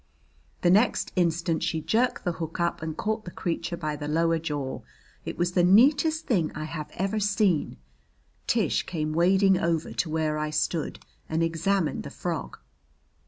The 0.61 0.71
next 0.71 1.11
instant 1.15 1.61
she 1.61 1.79
jerked 1.79 2.25
the 2.25 2.31
hook 2.31 2.59
up 2.59 2.81
and 2.81 2.97
caught 2.97 3.23
the 3.23 3.29
creature 3.29 3.77
by 3.77 3.95
the 3.95 4.07
lower 4.07 4.39
jaw. 4.39 4.81
It 5.25 5.37
was 5.37 5.51
the 5.51 5.63
neatest 5.63 6.25
thing 6.25 6.51
I 6.55 6.63
have 6.63 6.89
ever 6.95 7.19
seen. 7.19 7.77
Tish 8.47 8.81
came 8.87 9.13
wading 9.13 9.59
over 9.59 9.93
to 9.93 10.09
where 10.09 10.39
I 10.39 10.49
stood 10.49 11.05
and 11.29 11.43
examined 11.43 12.01
the 12.01 12.09
frog. 12.09 12.57